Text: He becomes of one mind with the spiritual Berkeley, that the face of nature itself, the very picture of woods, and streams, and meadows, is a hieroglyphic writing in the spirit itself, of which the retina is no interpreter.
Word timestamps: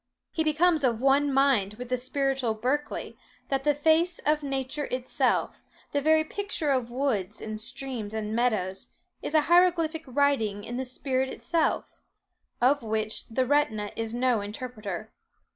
He 0.31 0.43
becomes 0.43 0.83
of 0.83 0.99
one 0.99 1.31
mind 1.31 1.75
with 1.75 1.89
the 1.89 1.95
spiritual 1.97 2.55
Berkeley, 2.55 3.19
that 3.49 3.63
the 3.63 3.75
face 3.75 4.17
of 4.25 4.41
nature 4.41 4.85
itself, 4.85 5.61
the 5.91 6.01
very 6.01 6.23
picture 6.23 6.71
of 6.71 6.89
woods, 6.89 7.39
and 7.39 7.61
streams, 7.61 8.15
and 8.15 8.33
meadows, 8.35 8.89
is 9.21 9.35
a 9.35 9.41
hieroglyphic 9.41 10.05
writing 10.07 10.63
in 10.63 10.77
the 10.77 10.85
spirit 10.85 11.29
itself, 11.29 12.01
of 12.59 12.81
which 12.81 13.27
the 13.27 13.45
retina 13.45 13.91
is 13.95 14.11
no 14.11 14.41
interpreter. 14.41 15.11